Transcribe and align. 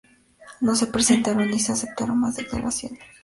No 0.61 0.75
se 0.75 0.87
presentaron 0.87 1.47
ni 1.51 1.59
se 1.59 1.73
aceptaron 1.73 2.19
más 2.19 2.35
declaraciones. 2.35 3.01